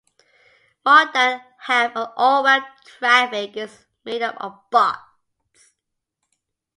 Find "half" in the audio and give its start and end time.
1.59-1.95